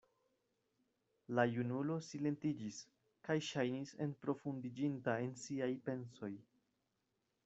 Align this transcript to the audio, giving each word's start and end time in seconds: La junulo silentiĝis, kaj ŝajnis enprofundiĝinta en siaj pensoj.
La 1.39 1.43
junulo 1.55 1.97
silentiĝis, 2.07 2.79
kaj 3.27 3.35
ŝajnis 3.47 3.91
enprofundiĝinta 4.09 5.15
en 5.27 5.37
siaj 5.43 5.69
pensoj. 5.91 6.31